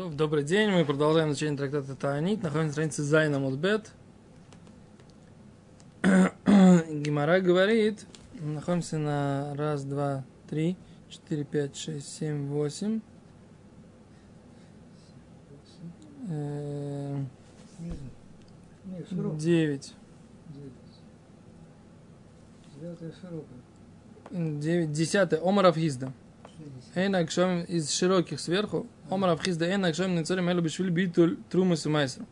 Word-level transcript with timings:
То, 0.00 0.08
добрый 0.08 0.44
день, 0.44 0.70
мы 0.70 0.86
продолжаем 0.86 1.32
изучение 1.32 1.58
трактата 1.58 1.94
Таанит, 1.94 2.42
находимся 2.42 2.66
на 2.68 2.72
странице 2.72 3.02
Зайна 3.02 3.38
Мудбет. 3.38 3.92
Гимара 6.02 7.40
говорит, 7.40 8.06
находимся 8.32 8.96
на 8.96 9.54
раз, 9.56 9.84
два, 9.84 10.24
три, 10.48 10.78
четыре, 11.10 11.44
пять, 11.44 11.76
шесть, 11.76 12.16
семь, 12.16 12.46
восемь. 12.46 13.02
Э. 16.30 17.22
Девять. 19.36 19.94
Девятая 22.80 23.12
широкая. 23.20 24.60
Девять. 24.60 24.92
Десятое. 24.92 25.42
Омаров 25.42 25.76
Хизда. 25.76 26.10
Шестьдесят. 26.56 26.96
Эйн 26.96 27.16
акшом 27.16 27.64
из 27.64 27.90
широких 27.90 28.40
сверху. 28.40 28.86
Омаров 29.10 29.42
Хизда. 29.42 29.66
Эйн 29.66 29.84
акшом 29.84 30.14
нецорим 30.14 30.48
элю 30.48 30.62
бишвиль 30.62 30.90
битуль 30.90 31.36
трумыс 31.50 31.84
у 31.84 31.90
майсру. 31.90 32.26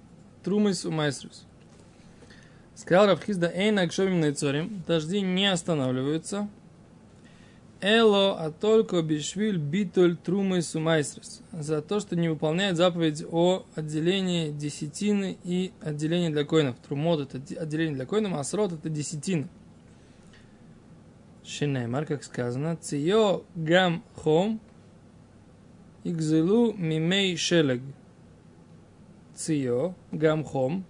Трумыс 0.44 0.84
у 0.84 0.90
майсрус. 0.92 1.44
Сказал 2.76 3.08
Равхизда, 3.08 3.50
Эйн 3.52 3.78
акшом 3.80 4.20
нецорим. 4.20 4.84
Дожди 4.86 5.20
не 5.20 5.46
останавливаются. 5.50 6.48
Эло, 7.80 8.38
а 8.38 8.52
только 8.52 9.02
бишвиль 9.02 9.58
битуль 9.58 10.16
трумыс 10.16 10.76
у 10.76 10.80
майсрус. 10.80 11.40
За 11.52 11.82
то, 11.82 11.98
что 11.98 12.14
не 12.14 12.28
выполняет 12.28 12.76
заповедь 12.76 13.24
о 13.28 13.64
отделении 13.74 14.52
десятины 14.52 15.36
и 15.42 15.72
отделении 15.80 16.28
для 16.28 16.44
коинов. 16.44 16.76
Трумот 16.78 17.20
это 17.20 17.38
де- 17.38 17.56
отделение 17.56 17.96
для 17.96 18.06
коинов, 18.06 18.34
а 18.34 18.44
срот 18.44 18.72
это 18.72 18.88
десятина. 18.88 19.48
Шинеймар, 21.44 22.06
как 22.06 22.22
сказано, 22.22 22.76
цио 22.76 23.42
гам 23.56 24.04
хом 24.14 24.60
игзелу 26.10 26.72
мимей 26.72 27.36
шелег. 27.36 27.82
Цио 29.34 29.94
гам 30.10 30.42
хом, 30.42 30.84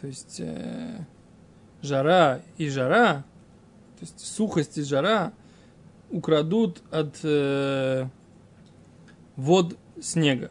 то 0.00 0.06
есть 0.06 0.40
э, 0.40 1.04
жара 1.82 2.40
и 2.56 2.68
жара, 2.68 3.24
то 3.98 4.00
есть 4.00 4.20
сухость 4.20 4.78
и 4.78 4.82
жара 4.82 5.32
украдут 6.10 6.82
от 6.90 7.20
э, 7.22 8.06
вод 9.36 9.76
снега. 10.00 10.50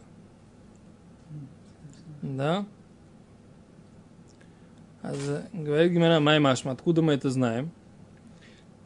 Да? 2.22 2.66
А 5.02 5.14
за- 5.16 5.48
говорит 5.52 5.92
Гимара 5.92 6.20
Маймашма, 6.20 6.74
откуда 6.74 7.02
мы 7.02 7.14
это 7.14 7.32
знаем? 7.32 7.72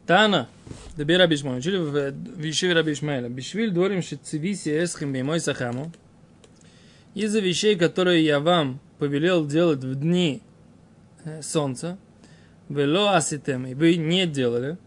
Тана, 0.06 0.48
Дабир 0.96 1.18
Раби 1.18 1.36
Шмуэль, 1.36 1.58
учили 1.58 1.76
в 1.76 2.42
Ешиве 2.42 2.72
Раби 2.72 2.92
Ишмаэля. 2.92 3.28
Бишвиль 3.28 3.70
дворим 3.70 4.02
шицивиси 4.02 4.70
эсхем 4.82 5.12
беймой 5.12 5.40
сахаму. 5.40 5.92
Из-за 7.14 7.40
вещей, 7.40 7.76
которые 7.76 8.24
я 8.24 8.40
вам 8.40 8.80
повелел 8.98 9.46
делать 9.46 9.84
в 9.84 9.94
дни 9.94 10.42
э, 11.24 11.42
солнца, 11.42 11.98
вело 12.68 13.08
аситем, 13.08 13.66
и 13.66 13.74
вы 13.74 13.96
не 13.96 14.26
делали, 14.26 14.78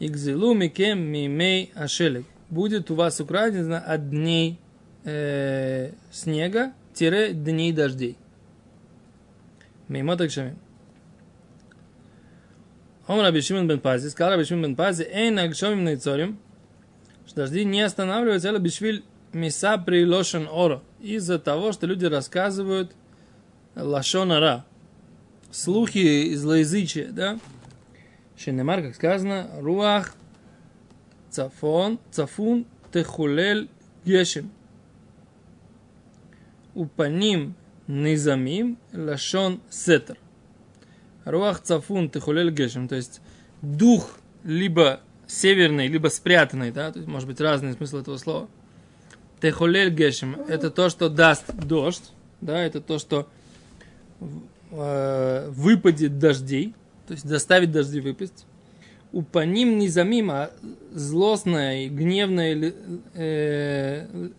игзилу 0.00 0.54
микем 0.54 1.00
мимей 1.00 1.72
ашелек. 1.74 2.26
Будет 2.50 2.90
у 2.90 2.94
вас 2.94 3.20
украдено 3.20 3.80
от 3.84 4.10
дней 4.10 4.58
э, 5.04 5.92
снега, 6.12 6.72
тире 6.92 7.32
дней 7.32 7.72
дождей. 7.72 8.16
Мимо 9.88 10.16
так 10.16 10.30
шамим. 10.30 10.58
Он 13.06 13.20
Раби 13.20 13.40
Шимон 13.40 13.68
бен 13.68 13.80
Пази, 13.80 14.08
сказал 14.08 14.32
Раби 14.32 14.44
бен 14.48 14.76
Пази, 14.76 15.02
эй 15.02 15.30
нагшомим 15.30 15.84
нейцорим, 15.84 16.38
что 17.26 17.36
дожди 17.36 17.64
не 17.64 17.82
останавливаются, 17.82 18.48
это 18.48 18.58
бишвиль 18.58 19.04
миса 19.32 19.76
при 19.78 20.06
лошен 20.06 20.48
оро, 20.50 20.82
из-за 21.00 21.38
того, 21.38 21.72
что 21.72 21.86
люди 21.86 22.06
рассказывают 22.06 22.92
лашонара, 23.74 24.64
слухи 25.50 26.34
злоязычия, 26.34 27.08
да? 27.10 27.38
Шенемар, 28.36 28.82
как 28.82 28.94
сказано, 28.94 29.48
руах 29.60 30.14
цафон, 31.30 31.98
цафун 32.10 32.66
техулель 32.92 33.68
гешем. 34.04 34.50
Упаним 36.74 37.54
низамим 37.86 38.78
лашон 38.92 39.60
сетер. 39.70 40.16
Руах 41.24 41.60
цафун 41.60 42.10
техулель 42.10 42.50
гешем, 42.50 42.88
то 42.88 42.96
есть 42.96 43.20
дух 43.62 44.18
либо 44.42 45.00
северный, 45.26 45.88
либо 45.88 46.08
спрятанный, 46.08 46.70
да, 46.70 46.92
то 46.92 46.98
есть 46.98 47.08
может 47.08 47.28
быть 47.28 47.40
разный 47.40 47.72
смысл 47.72 47.98
этого 47.98 48.16
слова. 48.18 48.48
Техулель 49.40 49.90
гешем– 49.90 50.36
это 50.48 50.70
то, 50.70 50.88
что 50.88 51.08
даст 51.08 51.52
дождь, 51.54 52.12
да, 52.40 52.62
это 52.62 52.80
то, 52.80 52.98
что 52.98 53.28
э, 54.70 55.48
выпадет 55.50 56.18
дождей, 56.18 56.74
то 57.06 57.12
есть 57.12 57.24
заставит 57.26 57.72
дожди 57.72 58.00
выпасть. 58.00 58.46
У 59.12 59.22
по 59.22 59.44
ним 59.44 59.80
а 60.30 60.50
злостное 60.92 61.84
и 61.84 61.88
гневное 61.88 62.74
э, 63.14 64.30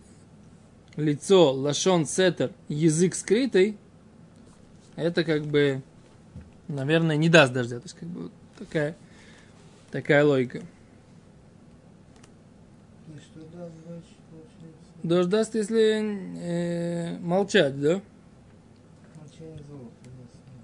лицо, 0.96 1.52
лашон 1.52 2.06
сетер, 2.06 2.52
язык 2.68 3.14
скрытый, 3.14 3.78
это 4.96 5.24
как 5.24 5.46
бы, 5.46 5.82
наверное, 6.67 7.17
не 7.17 7.29
даст 7.29 7.53
дождя. 7.53 7.77
То 7.77 7.85
есть 7.85 7.97
как 7.97 8.09
бы 8.09 8.23
вот 8.23 8.31
такая, 8.57 8.95
такая 9.91 10.23
логика. 10.23 10.59
И 13.07 13.19
что 13.19 13.41
да, 13.53 13.67
значит, 13.85 14.17
получается, 14.29 14.77
Дождь 15.03 15.29
даст, 15.29 15.55
если 15.55 16.39
э, 16.39 17.17
молчать, 17.19 17.79
да? 17.79 18.01
молчание 19.19 19.63
золота. 19.69 19.91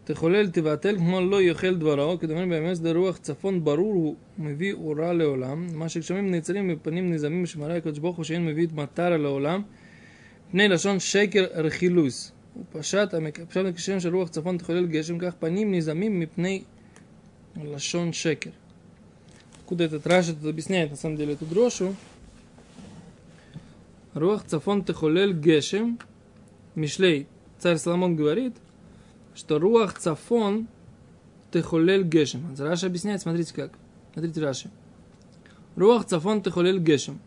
תחולל 0.07 0.49
תבטל 0.49 0.97
כמו 0.97 1.21
לא 1.21 1.41
יאכל 1.41 1.75
דברו, 1.75 2.19
כדומה 2.19 2.45
באמת 2.45 2.75
שדה 2.75 2.91
רוח 2.91 3.17
צפון 3.17 3.63
ברור 3.63 3.93
הוא 3.93 4.15
מביא 4.37 4.73
אורה 4.73 5.13
לעולם, 5.13 5.67
מה 5.73 5.89
שגשמים 5.89 6.31
נעצרים 6.31 6.67
מפנים 6.67 7.13
נזמים 7.13 7.45
שמראה 7.45 7.77
הקדוש 7.77 7.99
ברוך 7.99 8.17
הוא 8.17 8.25
שאין 8.25 8.45
מביא 8.45 8.67
את 8.67 8.73
מטרה 8.73 9.17
לעולם, 9.17 9.61
פני 10.51 10.67
לשון 10.67 10.99
שקר 10.99 11.45
רכילוס. 11.53 12.31
ופשט 12.57 13.13
המק- 13.13 13.45
פשט 13.49 13.65
הקשרים 13.65 13.99
של 13.99 14.15
רוח 14.15 14.29
צפון 14.29 14.57
תחולל 14.57 14.85
גשם, 14.87 15.19
כך 15.19 15.33
פנים 15.39 15.73
נזמים 15.73 16.19
מפני 16.19 16.63
לשון 17.63 18.13
שקר. 18.13 18.49
Откуда 19.67 19.83
этот 19.83 20.07
Раши 20.07 20.33
тут 20.33 20.45
объясняет 20.45 20.91
на 20.91 20.95
самом 20.95 21.17
деле 21.17 21.33
эту 21.33 21.45
дрошу? 21.45 21.93
Руах 24.13 24.45
цафон 24.45 24.83
техолель 24.83 25.33
гешем, 25.33 25.99
Мишлей, 26.73 27.27
царь 27.59 27.75
Соломон 27.77 28.15
говорит, 28.15 28.55
что 29.35 29.59
руах 29.59 29.99
цафон 29.99 30.67
техолель 31.51 32.03
гешем. 32.03 32.55
А 32.57 32.63
Раши 32.63 32.85
объясняет, 32.85 33.21
смотрите 33.21 33.53
как. 33.53 33.73
Смотрите 34.13 34.39
Раши. 34.41 34.69
Руах 35.75 36.05
цафон 36.05 36.41
техолель 36.41 36.79
гешем. 36.79 37.19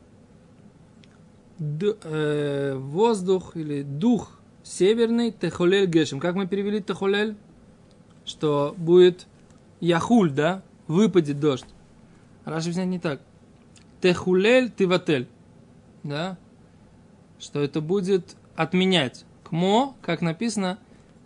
Д- 1.59 1.97
э, 2.03 2.75
воздух 2.75 3.55
или 3.55 3.83
дух 3.83 4.41
северный 4.66 5.32
техолель 5.32 5.86
гешем. 5.86 6.20
Как 6.20 6.36
мы 6.36 6.48
перевели 6.48 6.82
техолель? 6.82 7.38
Что 8.26 8.74
будет 8.78 9.28
яхуль, 9.80 10.32
да? 10.32 10.64
Выпадет 10.88 11.40
дождь. 11.40 11.66
Раши 12.44 12.66
объясняет 12.66 12.90
не 12.90 13.00
так. 13.00 13.22
Техулель 14.02 14.72
тиватель. 14.72 15.28
Да? 16.04 16.38
Что 17.40 17.62
это 17.62 17.80
будет 17.80 18.36
отменять. 18.56 19.26
Кмо, 19.44 19.96
как 20.02 20.22
написано, 20.22 20.80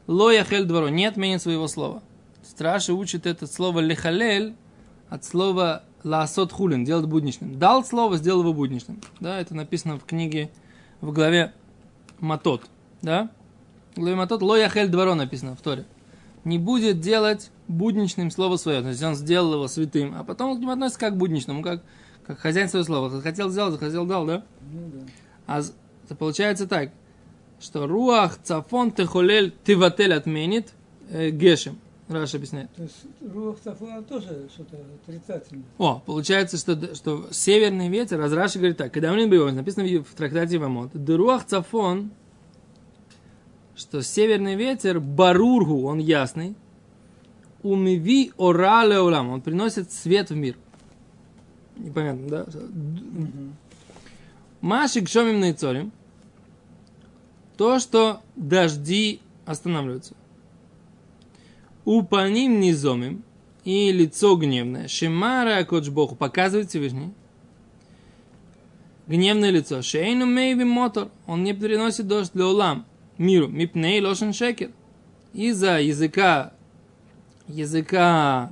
Ло 0.08 0.32
яхель 0.32 0.66
дворо, 0.66 0.90
не 0.90 1.06
отменит 1.06 1.42
своего 1.42 1.68
слова. 1.68 2.02
Страши 2.42 2.94
учит 2.94 3.26
это 3.26 3.46
слово 3.48 3.80
лехалель 3.80 4.56
от 5.08 5.24
слова 5.24 5.84
лаасот 6.04 6.52
хулин, 6.52 6.84
делать 6.84 7.06
будничным. 7.06 7.60
Дал 7.60 7.86
слово, 7.86 8.18
сделал 8.18 8.42
его 8.42 8.54
будничным. 8.54 9.02
Да, 9.20 9.40
это 9.40 9.54
написано 9.54 10.00
в 10.00 10.06
книге 10.06 10.50
в 11.00 11.14
главе 11.14 11.54
Матот. 12.20 12.64
Да? 13.02 13.30
В 13.96 14.00
главе 14.00 14.16
Матот 14.16 14.42
ло 14.42 14.56
яхель 14.56 14.88
дворо 14.88 15.16
написано 15.16 15.56
в 15.56 15.62
Торе. 15.62 15.86
Не 16.44 16.58
будет 16.58 17.00
делать 17.00 17.52
будничным 17.68 18.32
слово 18.32 18.58
свое. 18.58 18.82
То 18.82 18.90
есть 18.90 19.04
он 19.04 19.16
сделал 19.16 19.54
его 19.54 19.68
святым, 19.68 20.16
а 20.18 20.24
потом 20.24 20.52
он 20.52 20.58
к 20.58 20.62
нему 20.62 20.72
относится 20.72 21.00
как 21.00 21.14
к 21.14 21.18
будничному, 21.18 21.62
как, 21.62 21.82
как 22.26 22.40
хозяин 22.40 22.70
свое 22.70 22.86
слово. 22.86 23.10
Захотел 23.10 23.50
сделать, 23.50 23.74
захотел 23.74 24.06
дал, 24.06 24.26
да? 24.26 24.44
Ну 24.72 24.92
да. 24.94 25.00
А 25.48 25.62
это 26.06 26.16
получается 26.16 26.68
так, 26.68 26.92
что 27.60 27.88
רוח 27.88 28.38
צפון 28.42 28.92
תחולל 28.92 29.54
תבטל 29.64 30.14
отменит 30.14 30.74
э, 31.10 31.30
גשם. 31.30 31.78
Раши 32.10 32.38
объясняет. 32.38 32.74
То 32.74 32.82
есть 32.82 33.06
רוח 33.22 33.60
צפונה 33.64 34.02
тоже 34.02 34.50
что-то 34.52 34.78
отрицательное. 35.04 35.64
О, 35.78 36.02
получается, 36.04 36.58
что, 36.58 36.96
что 36.96 37.28
северный 37.30 37.88
ветер, 37.88 38.18
раз 38.18 38.32
Раши 38.32 38.58
говорит 38.58 38.78
так, 38.78 38.92
когда 38.92 39.14
мы 39.14 39.28
бьем, 39.28 39.56
написано 39.56 39.86
в 39.86 40.16
трактате 40.16 40.58
Йевамот, 40.58 40.90
רוח 41.08 41.46
צפון, 41.46 42.10
что 43.80 44.04
северный 44.04 44.56
ветер, 44.56 45.00
ברור 45.00 45.43
הוא, 45.43 45.86
он 45.86 46.00
ясный, 46.00 46.56
ומביא 47.64 48.32
אורה 48.38 49.00
לעולם, 49.00 49.30
он 49.30 49.42
приносит 49.42 49.92
свет 49.92 50.30
в 50.30 50.36
мир. 50.36 50.56
Непонятно, 51.78 52.28
да? 52.28 52.46
Машик 54.62 55.08
шомим 55.08 55.40
на 55.40 55.54
То, 57.56 57.80
что 57.80 58.22
дожди 58.36 59.22
останавливаются. 59.46 60.14
Упаним 61.86 62.60
низомим 62.60 63.24
и 63.64 63.92
лицо 63.92 64.36
гневное. 64.36 64.88
Шимара 64.90 65.66
Богу 65.90 66.16
показывает 66.16 66.70
Всевышний. 66.70 67.14
Гневное 69.08 69.50
лицо. 69.50 69.82
Шейну 69.82 70.26
мейви 70.26 70.66
мотор. 70.66 71.10
Он 71.26 71.44
не 71.44 71.54
приносит 71.54 72.08
дождь 72.08 72.32
для 72.34 72.48
улам. 72.48 72.86
Миру. 73.20 73.48
Мипней 73.48 74.02
лошен 74.04 74.34
шекер. 74.34 74.72
Из-за 75.34 75.80
языка 75.80 76.54
языка 77.48 78.52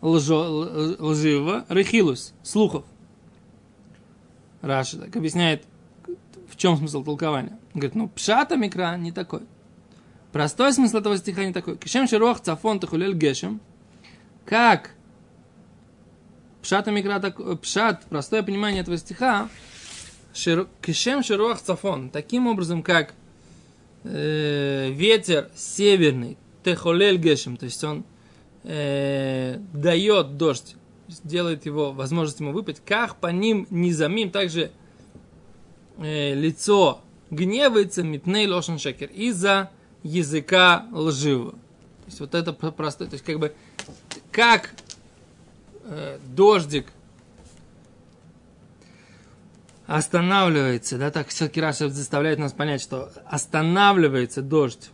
лжо, 0.00 0.96
лживого, 0.98 1.64
рехилус, 1.68 2.32
слухов. 2.42 2.84
Раша 4.62 4.98
так 4.98 5.16
объясняет, 5.16 5.64
в 6.48 6.56
чем 6.56 6.76
смысл 6.76 7.02
толкования. 7.02 7.58
Он 7.74 7.80
говорит, 7.80 7.94
ну, 7.94 8.08
пшата 8.08 8.56
микра 8.56 8.96
не 8.96 9.12
такой. 9.12 9.42
Простой 10.32 10.72
смысл 10.72 10.98
этого 10.98 11.16
стиха 11.16 11.44
не 11.44 11.52
такой. 11.52 11.76
Кишем 11.76 12.06
шируах 12.06 12.40
цафон 12.40 12.80
тахулель 12.80 13.14
гешем. 13.14 13.60
Как 14.44 14.94
пшата 16.62 16.90
микра 16.90 17.18
так, 17.20 17.60
пшат, 17.60 18.04
простое 18.04 18.42
понимание 18.42 18.82
этого 18.82 18.96
стиха, 18.96 19.48
шир- 20.34 20.68
кишем 20.80 21.22
шируах 21.22 21.60
цафон. 21.60 22.10
Таким 22.10 22.46
образом, 22.46 22.82
как 22.82 23.14
э, 24.04 24.90
ветер 24.90 25.50
северный, 25.54 26.36
техолель 26.62 27.16
гешем, 27.16 27.56
то 27.56 27.64
есть 27.64 27.82
он 27.82 28.04
э, 28.62 29.58
дает 29.72 30.36
дождь, 30.36 30.76
делает 31.22 31.66
его, 31.66 31.92
возможность 31.92 32.40
ему 32.40 32.52
выпить, 32.52 32.80
как 32.84 33.16
по 33.16 33.28
ним 33.28 33.66
низамим, 33.70 34.30
также 34.30 34.70
э, 35.98 36.34
лицо 36.34 37.00
гневается, 37.30 38.02
мипней 38.02 38.46
лошен 38.46 38.78
шекер, 38.78 39.08
из-за 39.08 39.70
языка 40.02 40.86
лживого. 40.92 41.52
То 41.52 42.06
есть 42.06 42.20
вот 42.20 42.34
это 42.34 42.52
про- 42.52 42.70
простое, 42.70 43.08
то 43.08 43.14
есть 43.14 43.24
как 43.24 43.38
бы, 43.38 43.54
как 44.30 44.74
э, 45.84 46.18
дождик 46.34 46.86
останавливается, 49.86 50.98
да, 50.98 51.10
так 51.10 51.28
все-таки 51.28 51.60
Раша 51.60 51.88
заставляет 51.88 52.38
нас 52.38 52.52
понять, 52.52 52.80
что 52.80 53.12
останавливается 53.26 54.42
дождь 54.42 54.90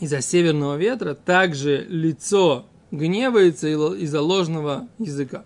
из-за 0.00 0.20
северного 0.20 0.76
ветра, 0.76 1.14
также 1.14 1.86
лицо 1.88 2.66
гневается 2.90 3.68
из-за 3.68 4.20
ложного 4.20 4.88
языка. 4.98 5.44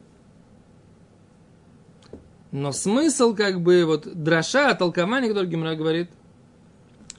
Но 2.51 2.73
смысл, 2.73 3.35
как 3.35 3.61
бы, 3.61 3.85
вот 3.85 4.09
дроша, 4.13 4.75
толкование, 4.75 5.29
которое 5.29 5.47
Гимра 5.47 5.77
говорит, 5.77 6.11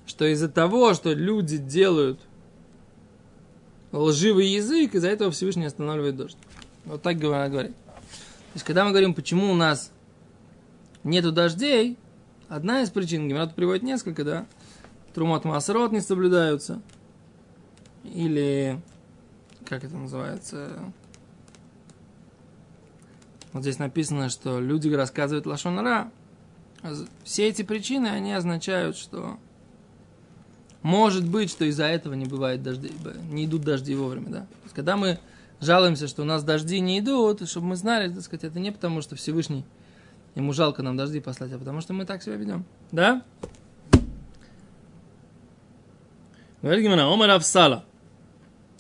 что 0.06 0.25
из-за 0.25 0.50
того, 0.50 0.94
что 0.94 1.13
люди 1.13 1.57
делают 1.57 2.19
лживый 3.94 4.47
язык, 4.47 4.94
из-за 4.94 5.07
этого 5.07 5.31
Всевышний 5.31 5.65
останавливает 5.65 6.18
дождь. 6.18 6.38
Вот 6.83 7.01
так 7.01 7.18
Гимра 7.18 7.47
говорит. 7.47 7.71
То 7.71 8.56
есть, 8.56 8.65
когда 8.65 8.83
мы 8.83 8.92
говорим, 8.92 9.13
почему 9.13 9.50
у 9.50 9.56
нас 9.56 9.92
нету 11.03 11.31
дождей, 11.31 11.98
одна 12.50 12.81
из 12.81 12.89
причин, 12.89 13.27
Гимра 13.27 13.45
тут 13.45 13.56
приводит 13.56 13.83
несколько, 13.83 14.24
да, 14.24 14.45
Трумот 15.13 15.45
Масрот 15.45 15.92
не 15.92 16.01
соблюдаются, 16.01 16.81
или, 18.03 18.81
как 19.65 19.83
это 19.83 19.95
называется, 19.95 20.94
вот 23.53 23.63
здесь 23.63 23.80
написано, 23.80 24.30
что 24.30 24.59
люди 24.59 24.89
рассказывают 24.89 25.45
лошонара. 25.45 26.09
Все 27.24 27.47
эти 27.47 27.63
причины, 27.63 28.07
они 28.07 28.33
означают, 28.33 28.95
что 28.95 29.38
может 30.81 31.27
быть, 31.27 31.51
что 31.51 31.65
из-за 31.65 31.86
этого 31.86 32.13
не 32.13 32.25
бывает 32.25 32.63
дождей, 32.63 32.92
не 33.30 33.45
идут 33.45 33.63
дожди 33.63 33.94
вовремя, 33.94 34.30
да. 34.30 34.39
То 34.39 34.63
есть, 34.63 34.75
когда 34.75 34.97
мы 34.97 35.19
жалуемся, 35.59 36.07
что 36.07 36.24
у 36.24 36.25
нас 36.25 36.44
дожди 36.44 36.80
не 36.80 37.00
идут, 37.00 37.47
чтобы 37.47 37.68
мы 37.68 37.75
знали, 37.75 38.12
так 38.12 38.24
сказать, 38.24 38.45
это 38.45 38.59
не 38.59 38.71
потому, 38.71 39.01
что 39.01 39.15
Всевышний 39.15 39.65
ему 40.36 40.54
жалко 40.54 40.83
нам 40.83 40.98
дожди 40.98 41.19
послать, 41.19 41.51
а 41.54 41.57
потому 41.57 41.81
что 41.81 41.94
мы 41.94 42.06
так 42.06 42.24
себя 42.24 42.36
ведем. 42.36 42.66
Да? 42.92 43.24
Говорит 46.62 46.83
Гимана, 46.83 47.12
Омар 47.12 47.30
Равсала. 47.30 47.86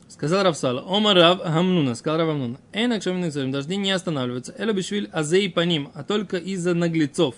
Сказал 0.07 0.43
Равсала, 0.43 0.83
Омар 0.87 1.15
Рав 1.15 1.41
Хамнуна, 1.41 1.95
сказал 1.95 2.19
Рав 2.19 2.27
Хамнуна, 2.29 2.57
Эйна 2.73 2.99
кшамин 2.99 3.51
дожди 3.51 3.77
не 3.77 3.91
останавливаются, 3.91 4.53
Эла 4.57 4.73
бишвиль 4.73 5.09
азей 5.11 5.49
по 5.49 5.61
ним, 5.61 5.89
а 5.93 6.03
только 6.03 6.37
из-за 6.37 6.73
наглецов. 6.73 7.35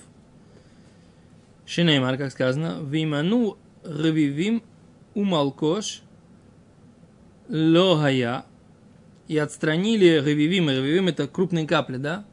Шинеймар, 1.66 2.18
как 2.18 2.32
сказано, 2.32 2.80
Виману 2.82 3.58
ревивим 3.86 4.64
умалкош 5.14 6.02
лохая, 7.48 8.46
и 9.28 9.38
отстранили 9.38 10.22
רביבים, 10.24 10.70
רביבים 10.70 11.08
это 11.08 11.28
крупные 11.28 11.66
капли, 11.66 11.98
да? 11.98 12.26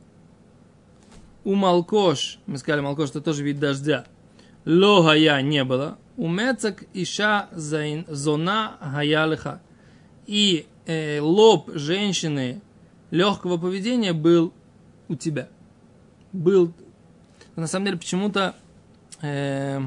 ומלקוש, 1.44 2.38
мы 2.46 2.58
сказали, 2.58 2.82
מלקוש 2.82 3.10
это 3.10 3.20
тоже 3.20 3.42
вид 3.42 3.58
дождя, 3.58 4.04
לא 4.64 4.95
היה 4.95 5.40
не 5.42 5.64
было, 5.64 5.98
ומצח 6.16 6.84
אישה 6.92 7.48
ז- 7.52 8.04
זונה 8.12 8.76
היה 8.80 9.26
לך. 9.26 9.60
И 10.26 10.66
э, 10.86 11.18
лоб 11.20 11.70
женщины 11.72 12.60
легкого 13.10 13.56
поведения 13.56 14.12
был 14.12 14.52
у 15.08 15.14
тебя. 15.14 15.48
Был. 16.32 16.72
На 17.56 17.66
самом 17.66 17.86
деле, 17.86 17.98
почему-то 17.98 18.54
э, 19.22 19.80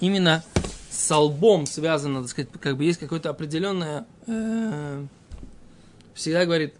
именно 0.00 0.44
с 0.90 1.16
лбом 1.16 1.66
связано, 1.66 2.20
так 2.20 2.30
сказать, 2.30 2.50
как 2.60 2.76
бы 2.76 2.84
есть 2.84 3.00
какое-то 3.00 3.30
определенное, 3.30 4.06
э, 4.26 5.06
всегда 6.14 6.44
говорит, 6.44 6.74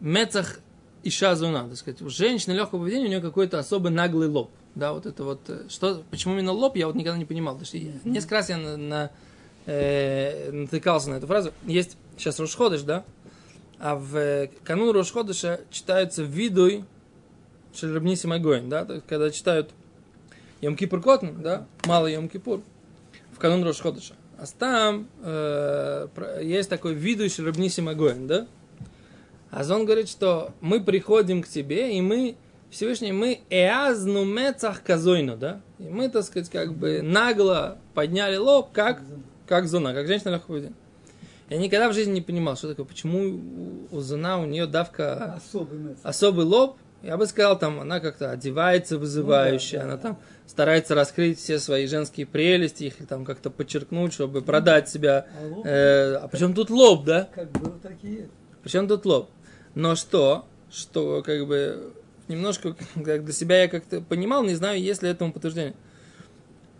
мецах 0.00 0.58
и 1.04 1.10
шазуна, 1.10 1.68
так 1.68 1.76
сказать, 1.76 2.00
у 2.02 2.08
женщины 2.08 2.54
легкого 2.54 2.80
поведения 2.80 3.06
у 3.06 3.08
нее 3.08 3.20
какой-то 3.20 3.58
особый 3.58 3.92
наглый 3.92 4.28
лоб. 4.28 4.50
Да, 4.74 4.92
вот 4.92 5.06
это 5.06 5.22
вот, 5.22 5.40
э, 5.48 5.66
что, 5.68 6.02
почему 6.10 6.34
именно 6.34 6.52
лоб, 6.52 6.76
я 6.76 6.86
вот 6.86 6.96
никогда 6.96 7.18
не 7.18 7.26
понимал. 7.26 7.54
Потому 7.54 7.66
что 7.66 7.76
я- 7.76 7.92
несколько 8.04 8.34
раз 8.36 8.48
я 8.48 8.56
на, 8.56 8.76
на, 8.76 9.10
э, 9.66 10.50
натыкался 10.50 11.10
на 11.10 11.14
эту 11.16 11.26
фразу. 11.26 11.52
Есть 11.66 11.96
сейчас 12.16 12.40
Рошходыш, 12.40 12.82
да, 12.82 13.04
а 13.78 13.96
в 13.96 14.16
э, 14.16 14.50
канун 14.64 14.94
Рошходыша 14.96 15.60
читаются 15.70 16.22
видуй 16.22 16.84
Шельрабниси 17.74 18.26
Магоин, 18.26 18.68
да, 18.68 18.84
то 18.84 18.94
есть, 18.94 19.06
когда 19.06 19.30
читают 19.30 19.70
Йом 20.60 20.76
Кипур 20.76 21.02
Котн, 21.02 21.42
да, 21.42 21.66
мало 21.84 22.06
Йом 22.06 22.28
Кипур, 22.28 22.62
в 23.32 23.38
канун 23.38 23.62
Рошходыша. 23.62 24.14
А 24.38 24.44
там 24.58 25.06
э, 25.22 26.08
есть 26.42 26.70
такой 26.70 26.94
видуй 26.94 27.28
Шельрабниси 27.28 27.80
Магоин, 27.80 28.26
да, 28.26 28.46
а 29.54 29.74
он 29.74 29.84
говорит, 29.84 30.08
что 30.08 30.52
мы 30.60 30.82
приходим 30.82 31.42
к 31.42 31.48
тебе, 31.48 31.96
и 31.96 32.00
мы, 32.00 32.36
Всевышний, 32.70 33.12
мы 33.12 33.40
эазну 33.50 34.24
мецах 34.24 34.82
казойну, 34.82 35.36
да? 35.36 35.60
И 35.78 35.84
мы, 35.84 36.08
так 36.08 36.24
сказать, 36.24 36.50
как 36.50 36.74
бы 36.74 37.02
нагло 37.02 37.78
подняли 37.94 38.36
лоб, 38.36 38.70
как, 38.72 39.00
как 39.46 39.66
зона, 39.68 39.94
как 39.94 40.06
женщина 40.06 40.40
поведения. 40.44 40.74
Я 41.50 41.58
никогда 41.58 41.88
в 41.90 41.92
жизни 41.92 42.12
не 42.14 42.20
понимал, 42.22 42.56
что 42.56 42.68
такое, 42.68 42.86
почему 42.86 43.40
у, 43.90 44.00
зона, 44.00 44.40
у 44.40 44.46
нее 44.46 44.66
давка 44.66 45.34
Особый 45.34 45.78
мец. 45.78 45.98
особый 46.02 46.46
лоб. 46.46 46.78
Я 47.02 47.18
бы 47.18 47.26
сказал, 47.26 47.58
там 47.58 47.80
она 47.80 48.00
как-то 48.00 48.30
одевается 48.30 48.96
вызывающе, 48.98 49.76
Ну 49.76 49.82
да, 49.82 49.86
да, 49.88 49.92
она 49.92 50.02
там 50.02 50.18
старается 50.46 50.94
раскрыть 50.94 51.38
все 51.38 51.58
свои 51.58 51.86
женские 51.86 52.24
прелести, 52.26 52.84
их 52.84 52.94
там 53.06 53.26
как-то 53.26 53.50
подчеркнуть, 53.50 54.14
чтобы 54.14 54.40
продать 54.40 54.88
себя. 54.88 55.26
А 55.38 55.46
лоб, 55.46 55.66
Э, 55.66 56.14
а 56.14 56.28
причем 56.28 56.54
тут 56.54 56.70
лоб, 56.70 57.04
да? 57.04 57.28
как 57.34 57.52
был, 57.52 57.74
так 57.82 57.92
и 58.02 58.08
есть. 58.08 58.30
Причем 58.62 58.88
тут 58.88 59.04
лоб. 59.04 59.28
Но 59.74 59.94
что? 59.96 60.46
Что 60.70 61.22
как 61.22 61.46
бы 61.46 61.92
немножко 62.28 62.74
как 63.04 63.24
для 63.24 63.32
себя 63.32 63.62
я 63.62 63.68
как-то 63.68 64.00
понимал, 64.00 64.44
не 64.44 64.54
знаю, 64.54 64.80
есть 64.80 65.02
ли 65.02 65.08
этому 65.08 65.32
подтверждение. 65.32 65.74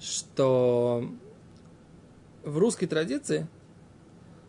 Что 0.01 1.09
в 2.43 2.59
русской 2.59 2.87
традиции, 2.87 3.47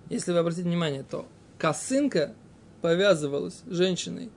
если 0.10 0.32
вы 0.34 0.40
обратите 0.40 0.64
внимание, 0.64 1.04
то 1.10 1.26
косынка 1.58 2.34
повязывалась 2.82 3.62
женщиной 3.68 4.32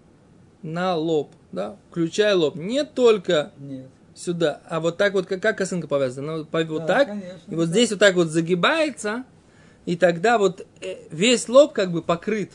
на 0.63 0.95
лоб, 0.97 1.33
да, 1.53 1.77
включая 1.91 2.35
лоб, 2.37 2.57
не 2.57 2.85
только 2.85 3.53
Нет. 3.59 3.89
сюда, 4.15 4.61
а 4.69 4.81
вот 4.81 4.97
так 4.97 5.13
вот, 5.15 5.27
как, 5.27 5.43
как 5.43 5.59
косынка 5.59 5.89
повязана, 5.89 6.29
она 6.29 6.39
вот, 6.39 6.49
по- 6.49 6.65
вот 6.65 6.87
Да, 6.87 6.87
так, 6.87 7.09
конечно, 7.09 7.51
и 7.51 7.55
вот 7.55 7.67
да. 7.67 7.73
здесь 7.73 7.91
вот 7.91 7.99
так 8.01 8.15
вот 8.15 8.29
загибается, 8.29 9.25
и 9.87 9.97
тогда 9.97 10.39
вот 10.39 10.67
э, 10.81 10.97
весь 11.11 11.49
лоб 11.49 11.73
как 11.73 11.91
бы 11.91 12.03
покрыт. 12.03 12.53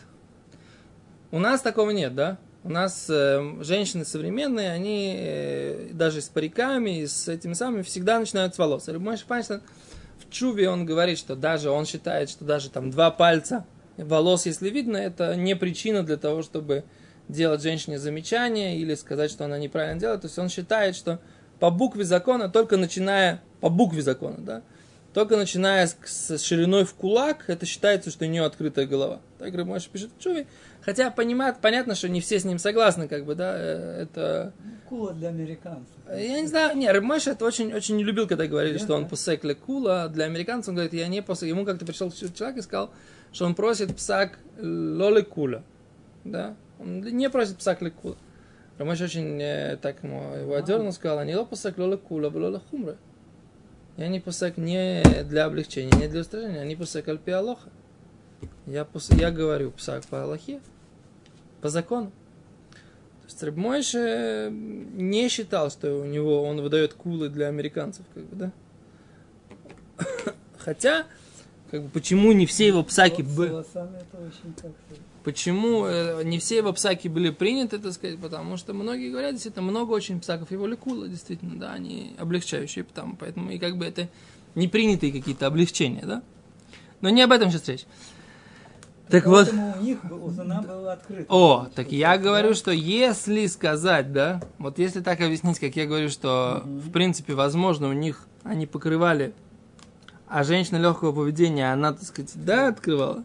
У 1.33 1.39
нас 1.39 1.61
такого 1.61 1.89
нет, 1.89 2.13
да? 2.13 2.37
У 2.63 2.69
нас 2.69 3.07
э, 3.09 3.41
женщины 3.61 4.05
современные, 4.05 4.69
они 4.69 5.15
э, 5.17 5.89
даже 5.91 6.21
с 6.21 6.29
париками, 6.29 6.99
и 6.99 7.07
с 7.07 7.27
этими 7.27 7.53
самыми 7.53 7.81
всегда 7.81 8.19
начинают 8.19 8.53
с 8.53 8.59
волос. 8.59 8.87
Рабмойши 8.87 9.25
Файнштейн 9.25 9.63
в 10.19 10.29
Чуве 10.29 10.69
он 10.69 10.85
говорит, 10.85 11.17
что 11.17 11.35
даже 11.35 11.71
он 11.71 11.87
считает, 11.87 12.29
что 12.29 12.45
даже 12.45 12.69
там 12.69 12.91
два 12.91 13.09
пальца 13.09 13.65
волос, 13.97 14.45
если 14.45 14.69
видно, 14.69 14.95
это 14.95 15.35
не 15.35 15.55
причина 15.55 16.03
для 16.03 16.17
того, 16.17 16.43
чтобы 16.43 16.83
делать 17.27 17.63
женщине 17.63 17.97
замечание 17.97 18.77
или 18.77 18.93
сказать, 18.93 19.31
что 19.31 19.45
она 19.45 19.57
неправильно 19.57 19.99
делает. 19.99 20.21
То 20.21 20.27
есть 20.27 20.37
он 20.37 20.49
считает, 20.49 20.95
что 20.95 21.19
по 21.59 21.71
букве 21.71 22.03
закона, 22.03 22.47
только 22.47 22.77
начиная, 22.77 23.41
по 23.59 23.69
букве 23.69 24.03
закона, 24.03 24.37
да, 24.37 24.61
только 25.13 25.38
начиная 25.38 25.88
с, 25.88 26.39
шириной 26.39 26.86
в 26.86 26.93
кулак, 26.96 27.46
это 27.48 27.65
считается, 27.65 28.10
что 28.10 28.25
у 28.25 28.27
нее 28.27 28.43
открытая 28.43 28.88
голова. 28.88 29.22
Так 29.38 29.53
Рабмойша 29.53 29.89
пишет 29.89 30.10
в 30.17 30.22
Чуве. 30.22 30.48
Хотя 30.82 31.12
понимает, 31.12 31.58
понятно, 31.62 31.93
что 31.93 32.10
не 32.10 32.20
все 32.20 32.39
с 32.39 32.46
ним 32.46 32.58
согласны, 32.58 33.08
как 33.08 33.24
бы, 33.25 33.36
да, 33.36 33.53
э, 33.55 34.01
это... 34.01 34.53
Кула 34.89 35.13
для 35.13 35.29
американцев. 35.29 35.93
Я 36.10 36.41
не 36.41 36.48
знаю, 36.48 36.75
не, 36.75 36.91
Рабмойша 36.91 37.32
это 37.32 37.46
очень, 37.46 37.74
очень 37.74 37.96
не 37.96 38.03
любил, 38.03 38.27
когда 38.27 38.48
говорили, 38.48 38.79
что 38.79 38.96
он 38.96 39.08
пусек 39.08 39.41
для 39.41 39.53
кула, 39.53 40.08
для 40.10 40.25
американцев 40.25 40.70
он 40.70 40.75
говорит, 40.75 40.93
я 40.93 41.08
не 41.08 41.22
пусек. 41.22 41.48
Ему 41.48 41.63
как-то 41.63 41.86
пришел 41.86 42.12
человек 42.12 42.58
и 42.58 42.62
сказал, 42.62 42.89
что 43.32 43.46
он 43.46 43.53
просит 43.53 43.96
псак 43.96 44.39
лоле 44.60 45.22
кула, 45.22 45.63
да, 46.24 46.55
он 46.79 47.01
не 47.01 47.29
просит 47.29 47.58
псак 47.58 47.82
ле 47.82 47.91
кула. 47.91 48.17
Рабмойша 48.79 49.03
очень 49.03 49.39
э, 49.39 49.77
так 49.79 50.03
ему 50.03 50.36
его 50.36 50.55
одернул, 50.55 50.91
сказал, 50.91 51.20
а 51.20 51.25
не 51.25 51.36
ло 51.36 51.46
пусек 51.46 51.77
лоле 51.77 51.98
кула, 51.98 52.29
лоле 52.29 52.60
хумра. 52.72 52.98
Я 53.97 54.07
не 54.07 54.19
пусек 54.19 54.57
не 54.57 55.03
для 55.23 55.45
облегчения, 55.45 55.91
не 55.97 56.07
для 56.07 56.21
устражения, 56.21 56.62
а 56.62 56.65
не 56.65 56.75
пусек 56.75 57.07
альпи 57.07 57.31
алоха. 57.31 57.69
Я, 58.65 58.85
пус... 58.85 59.09
я 59.12 59.29
говорю 59.31 59.71
псак 59.71 60.05
по 60.05 60.23
Аллахе, 60.23 60.62
по 61.62 61.69
закону. 61.69 62.12
То 63.21 63.27
есть 63.27 63.43
Раб 63.43 63.55
Мойше 63.55 64.50
не 64.51 65.29
считал, 65.29 65.69
что 65.69 66.00
у 66.00 66.05
него 66.05 66.43
он 66.43 66.62
выдает 66.62 66.93
кулы 66.93 67.29
для 67.29 67.47
американцев, 67.47 68.05
как 68.13 68.23
бы, 68.23 68.35
да? 68.35 68.51
Хотя, 70.57 71.05
как 71.71 71.83
бы, 71.83 71.89
почему 71.89 72.31
не 72.31 72.45
все 72.45 72.67
его 72.67 72.83
псаки 72.83 73.21
с 73.21 73.38
волосами 73.38 73.97
это 73.97 74.17
очень 74.17 74.53
как-то... 74.55 74.95
почему 75.23 75.85
э, 75.85 76.23
не 76.23 76.39
все 76.39 76.57
его 76.57 76.73
псаки 76.73 77.07
были 77.07 77.29
приняты, 77.29 77.79
так 77.79 77.93
сказать, 77.93 78.19
потому 78.19 78.57
что 78.57 78.73
многие 78.73 79.09
говорят, 79.09 79.33
действительно, 79.33 79.63
много 79.65 79.91
очень 79.91 80.19
псаков 80.19 80.51
его 80.51 80.67
лекула, 80.67 81.07
действительно, 81.07 81.59
да, 81.59 81.73
они 81.73 82.15
облегчающие, 82.17 82.83
потому, 82.83 83.15
поэтому 83.15 83.51
и 83.51 83.57
как 83.57 83.77
бы 83.77 83.85
это 83.85 84.09
не 84.55 84.67
принятые 84.67 85.11
какие-то 85.11 85.47
облегчения, 85.47 86.05
да? 86.05 86.21
Но 87.01 87.09
не 87.09 87.21
об 87.21 87.31
этом 87.31 87.49
сейчас 87.49 87.67
речь. 87.67 87.85
Так 89.09 89.25
вот, 89.25 89.51
у 89.51 89.83
них 89.83 90.03
был- 90.05 90.25
у 90.25 90.29
Зана 90.29 90.61
было 90.61 90.93
открыто. 90.93 91.25
о, 91.27 91.67
так 91.75 91.91
я 91.91 92.17
говорю, 92.17 92.53
что 92.53 92.71
если 92.71 93.45
сказать, 93.47 94.13
да, 94.13 94.41
вот 94.57 94.79
если 94.79 95.01
так 95.01 95.19
объяснить, 95.21 95.59
как 95.59 95.75
я 95.75 95.85
говорю, 95.85 96.09
что 96.09 96.63
в 96.65 96.89
принципе, 96.91 97.33
возможно, 97.33 97.89
у 97.89 97.93
них 97.93 98.25
они 98.43 98.65
покрывали, 98.65 99.33
а 100.27 100.43
женщина 100.43 100.77
легкого 100.77 101.11
поведения, 101.11 101.71
она, 101.71 101.93
так 101.93 102.03
сказать, 102.03 102.31
да, 102.35 102.69
открывала, 102.69 103.23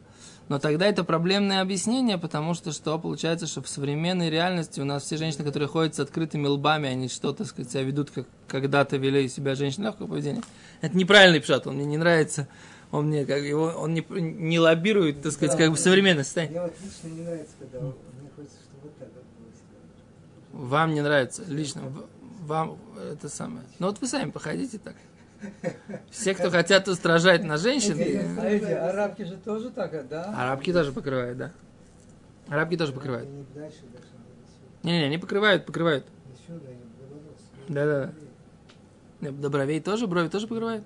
но 0.49 0.59
тогда 0.59 0.87
это 0.87 1.05
проблемное 1.05 1.61
объяснение, 1.61 2.17
потому 2.19 2.55
что 2.55 2.73
что 2.73 2.99
получается, 2.99 3.47
что 3.47 3.63
в 3.63 3.69
современной 3.69 4.31
реальности 4.31 4.81
у 4.81 4.85
нас 4.85 5.05
все 5.05 5.17
женщины, 5.17 5.45
которые 5.45 5.69
ходят 5.69 5.95
с 5.95 6.01
открытыми 6.01 6.47
лбами, 6.47 6.89
они 6.89 7.09
что, 7.09 7.33
так 7.33 7.47
сказать, 7.47 7.71
себя 7.71 7.83
ведут, 7.83 8.11
как 8.11 8.27
когда-то 8.47 8.97
вели 8.97 9.29
себя 9.29 9.55
женщины 9.55 9.85
легкого 9.85 10.07
поведения. 10.07 10.43
Это 10.81 10.97
неправильный 10.97 11.41
пшат, 11.41 11.67
он 11.67 11.77
мне 11.77 11.85
не 11.85 11.99
нравится, 11.99 12.49
он 12.91 13.09
мне 13.09 13.27
как 13.27 13.43
его, 13.43 13.67
он 13.67 13.93
не, 13.93 14.05
не 14.09 14.59
лоббирует, 14.59 15.23
так 15.23 15.33
сказать, 15.33 15.57
Да. 15.57 15.65
как 15.65 15.71
бы 15.73 15.77
современное 15.77 16.25
состояние. 16.25 16.61
Мне 16.61 16.71
вот 16.71 16.77
лично 16.83 17.09
не 17.09 17.23
нравится, 17.23 17.55
когда 17.59 17.81
мне 17.81 17.93
хочется, 18.35 18.57
чтобы 18.65 18.83
вот 18.85 18.99
так 18.99 19.09
вот. 20.53 20.69
Вам 20.69 20.95
не 20.95 21.03
нравится 21.03 21.43
лично, 21.47 21.83
вам 22.41 22.79
это 23.13 23.29
самое. 23.29 23.65
Ну 23.79 23.89
вот 23.89 24.01
вы 24.01 24.07
сами 24.07 24.31
походите 24.31 24.79
так. 24.79 24.95
Все, 26.11 26.35
кто 26.35 26.51
хотят 26.51 26.89
устражать 26.89 27.45
на 27.45 27.57
женщин, 27.57 27.99
арабки 28.77 29.23
же 29.23 29.37
тоже 29.37 29.71
так, 29.71 29.95
а, 29.95 30.03
да? 30.03 30.25
арабки 30.37 30.73
тоже 30.73 30.93
покрывают, 30.93 31.39
да. 31.39 31.53
Арабки 32.49 32.77
тоже 32.77 32.93
покрывают. 32.93 33.29
Не-не, 34.83 35.05
они 35.05 35.19
покрывают, 35.19 35.67
покрывают. 35.67 36.07
Да-да. 37.69 38.13
Не, 39.21 39.31
До 39.31 39.51
бровей 39.51 39.81
тоже, 39.81 40.07
брови 40.07 40.29
тоже 40.29 40.47
покрывают. 40.47 40.85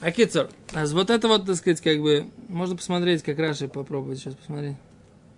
А 0.00 0.10
кицур, 0.10 0.48
а 0.74 0.84
вот 0.86 1.10
это 1.10 1.28
вот, 1.28 1.46
так 1.46 1.54
сказать, 1.54 1.80
как 1.80 2.00
бы, 2.00 2.26
можно 2.48 2.76
посмотреть, 2.76 3.22
как 3.22 3.38
Раши 3.38 3.68
попробовать 3.68 4.18
сейчас 4.18 4.34
посмотреть. 4.34 4.76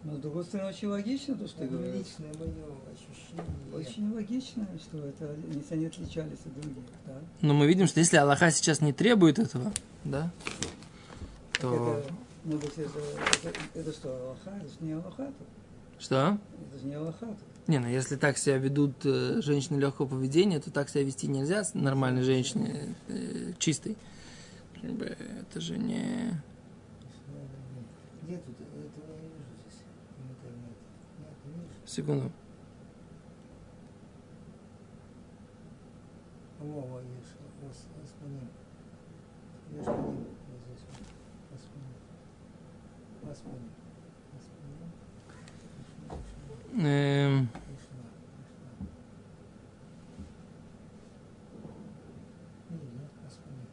Но 0.04 0.16
с 0.16 0.18
другой 0.18 0.44
стороны, 0.44 0.68
очень 0.68 0.88
логично 0.88 1.34
то, 1.34 1.48
что 1.48 1.58
ты 1.58 1.64
Это 1.64 1.72
говоришь. 1.74 1.94
личное 1.94 2.32
мое 2.38 2.52
ощущение. 2.92 3.74
Очень 3.74 4.14
логично, 4.14 4.68
что 4.78 4.98
это, 4.98 5.34
если 5.54 5.74
они 5.74 5.86
отличались 5.86 6.38
от 6.44 6.60
других, 6.60 6.84
да? 7.06 7.18
Но 7.40 7.54
мы 7.54 7.66
видим, 7.66 7.86
что 7.86 8.00
если 8.00 8.18
Аллаха 8.18 8.50
сейчас 8.50 8.80
не 8.82 8.92
требует 8.92 9.38
этого, 9.38 9.72
да, 10.04 10.30
то... 11.58 11.72
Это, 11.98 12.12
ну, 12.44 12.58
то 12.58 12.66
есть 12.66 12.78
это, 12.78 12.98
это, 13.48 13.58
это 13.74 13.92
что, 13.92 14.08
Аллаха? 14.14 14.50
Это 14.60 14.68
же 14.68 14.74
не 14.80 14.92
Аллаха 14.92 15.24
тут. 15.26 15.48
Что? 15.98 16.38
Это 16.68 16.78
же 16.80 16.86
не 16.86 16.94
Аллаха 16.94 17.26
тут. 17.26 17.38
Не, 17.66 17.78
ну 17.78 17.88
если 17.88 18.16
так 18.16 18.36
себя 18.36 18.58
ведут 18.58 19.06
э, 19.06 19.40
женщины 19.40 19.78
легкого 19.78 20.06
поведения, 20.06 20.60
то 20.60 20.70
так 20.70 20.90
себя 20.90 21.02
вести 21.02 21.26
нельзя 21.28 21.64
с 21.64 21.72
нормальной 21.72 22.22
женщине, 22.22 22.94
э, 23.08 23.54
чистой. 23.58 23.96
Как 24.82 24.92
бы 24.92 25.06
это 25.06 25.60
же 25.62 25.78
не... 25.78 26.42
Где 28.22 28.36
тут? 28.36 28.54
Этого 28.60 28.76
я 28.76 29.22
не 29.22 29.28
вижу 29.28 29.54
здесь. 29.62 29.80
В 30.18 30.30
интернете. 30.30 30.76
Нет, 31.20 31.32
не 31.46 31.52
вижу. 31.52 31.83
Секунду. 31.94 32.28
Во, 36.58 36.80
во, 36.80 36.98
есть. 37.00 37.36
Ос- 37.70 37.86
Аспанин. 38.02 38.48
Есть 39.72 39.86
по 39.86 39.90
ним. 39.92 40.26
Вот 40.48 40.60
здесь 40.66 40.84
вот. 40.88 40.98
Аспанин. 41.54 41.94
Аспанин. 43.30 43.70
Аспанин. 44.36 44.90
Эм, 46.84 47.46
Пришла, 47.46 48.02
пришла. 48.34 48.70
Видно, 52.70 53.04
Аспанин. 53.24 53.68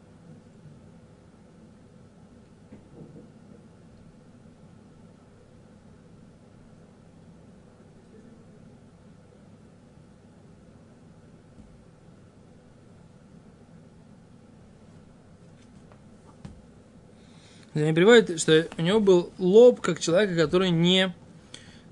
Они 17.73 17.93
приводят, 17.93 18.39
что 18.39 18.67
у 18.77 18.81
него 18.81 18.99
был 18.99 19.31
лоб, 19.37 19.79
как 19.81 19.99
человека, 19.99 20.35
который 20.35 20.71
не... 20.71 21.07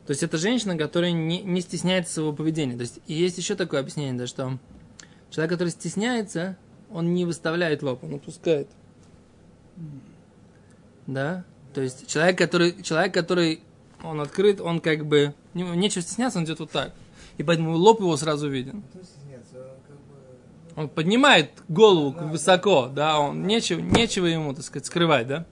То 0.06 0.12
есть 0.12 0.24
это 0.24 0.38
женщина, 0.38 0.78
которая 0.78 1.12
не, 1.12 1.42
не 1.42 1.62
стесняется 1.62 2.14
своего 2.16 2.34
поведения. 2.34 2.76
То 2.76 2.82
есть 2.82 3.00
и 3.08 3.14
есть 3.14 3.38
еще 3.38 3.56
такое 3.56 3.80
объяснение, 3.80 4.14
да, 4.14 4.28
что 4.28 4.58
человек, 5.30 5.52
который 5.52 5.70
стесняется, 5.70 6.58
он 6.92 7.14
не 7.14 7.26
выставляет 7.26 7.84
лоб, 7.84 8.04
он 8.04 8.16
опускает. 8.16 8.68
Да? 11.08 11.46
То 11.74 11.82
есть 11.82 12.08
человек, 12.08 12.38
который, 12.38 12.82
человек, 12.82 13.14
который 13.14 13.62
он 14.04 14.20
открыт, 14.20 14.60
он 14.60 14.80
как 14.82 15.06
бы... 15.06 15.34
не- 15.54 15.64
Нечего 15.64 16.02
стесняться, 16.02 16.40
он 16.40 16.46
идет 16.46 16.60
вот 16.60 16.72
так. 16.72 16.94
И 17.38 17.44
поэтому 17.44 17.76
лоб 17.76 18.00
его 18.00 18.18
сразу 18.18 18.50
виден. 18.50 18.84
Как 18.92 19.02
бы... 19.02 20.82
Он 20.82 20.90
поднимает 20.90 21.52
голову 21.68 22.16
высоко, 22.30 22.88
да, 22.88 23.20
он 23.20 23.46
нечего, 23.46 23.80
нечего 23.80 24.26
ему, 24.26 24.54
так 24.54 24.66
сказать, 24.66 24.86
скрывать, 24.86 25.28
да. 25.28 25.46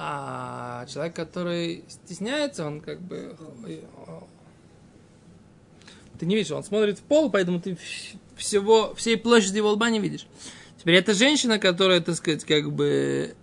А 0.00 0.86
человек, 0.86 1.16
который 1.16 1.84
стесняется, 1.88 2.64
он 2.64 2.80
как 2.80 3.00
бы... 3.00 3.34
Ты 6.20 6.26
не 6.26 6.36
видишь, 6.36 6.52
он 6.52 6.62
смотрит 6.62 7.00
в 7.00 7.02
пол, 7.02 7.32
поэтому 7.32 7.60
ты 7.60 7.72
вс- 7.72 8.16
всего, 8.36 8.94
всей 8.94 9.16
площади 9.16 9.56
его 9.56 9.72
лба 9.72 9.90
не 9.90 9.98
видишь. 9.98 10.28
Теперь 10.78 10.94
это 10.94 11.14
женщина, 11.14 11.58
которая, 11.58 12.00
так 12.00 12.14
сказать, 12.14 12.44
как 12.44 12.70
бы 12.70 13.34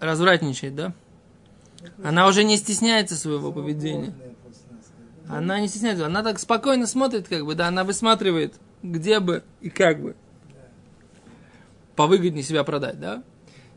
развратничает, 0.00 0.74
да? 0.74 0.92
Она 2.02 2.26
уже 2.26 2.42
не 2.42 2.56
стесняется 2.56 3.14
своего 3.14 3.52
поведения. 3.52 4.12
Она 5.28 5.60
не 5.60 5.68
стесняется, 5.68 6.04
она 6.04 6.24
так 6.24 6.40
спокойно 6.40 6.88
смотрит, 6.88 7.28
как 7.28 7.44
бы, 7.44 7.54
да, 7.54 7.68
она 7.68 7.84
высматривает, 7.84 8.54
где 8.82 9.20
бы 9.20 9.44
и 9.60 9.70
как 9.70 10.02
бы 10.02 10.16
повыгоднее 11.94 12.42
себя 12.42 12.64
продать, 12.64 12.98
да. 12.98 13.22